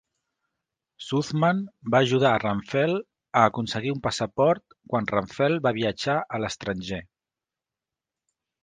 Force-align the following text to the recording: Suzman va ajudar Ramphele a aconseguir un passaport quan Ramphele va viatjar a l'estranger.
Suzman 1.07 1.59
va 1.95 2.01
ajudar 2.05 2.31
Ramphele 2.45 2.95
a 3.43 3.45
aconseguir 3.51 3.93
un 3.97 4.03
passaport 4.09 4.77
quan 4.95 5.11
Ramphele 5.15 5.63
va 5.69 5.77
viatjar 5.81 6.19
a 6.39 6.45
l'estranger. 6.45 7.05